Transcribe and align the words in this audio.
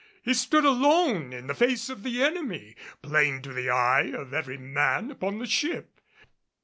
He 0.23 0.33
stood 0.33 0.65
alone 0.65 1.31
in 1.31 1.45
the 1.45 1.53
face 1.53 1.87
of 1.87 2.01
the 2.01 2.23
enemy, 2.23 2.75
plain 3.03 3.43
to 3.43 3.53
the 3.53 3.69
eye 3.69 4.11
of 4.11 4.33
every 4.33 4.57
man 4.57 5.11
upon 5.11 5.37
the 5.37 5.45
ship. 5.45 6.01